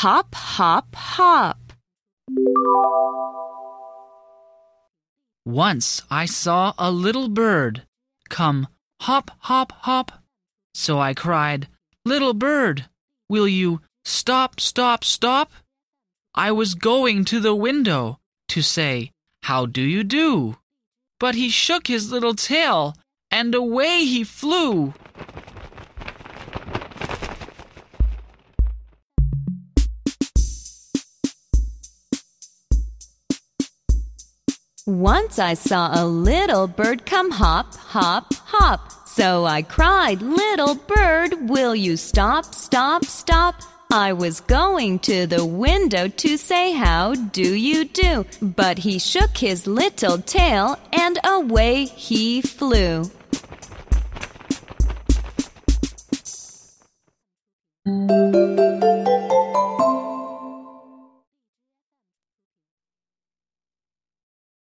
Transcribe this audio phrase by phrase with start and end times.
[0.00, 1.72] Hop, hop, hop.
[5.46, 7.84] Once I saw a little bird
[8.28, 8.68] come
[9.00, 10.12] hop, hop, hop.
[10.74, 11.68] So I cried,
[12.04, 12.84] Little bird,
[13.30, 15.50] will you stop, stop, stop?
[16.34, 18.18] I was going to the window
[18.48, 19.12] to say,
[19.44, 20.58] How do you do?
[21.18, 22.96] But he shook his little tail
[23.30, 24.92] and away he flew.
[34.88, 39.08] Once I saw a little bird come hop, hop, hop.
[39.08, 43.56] So I cried, Little bird, will you stop, stop, stop?
[43.90, 48.26] I was going to the window to say, How do you do?
[48.40, 53.10] But he shook his little tail and away he flew.